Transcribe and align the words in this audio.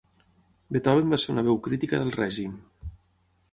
Beethoven 0.77 1.13
va 1.17 1.19
ser 1.25 1.29
una 1.35 1.45
veu 1.49 1.61
crítica 1.69 2.01
del 2.05 2.11
règim. 2.19 2.59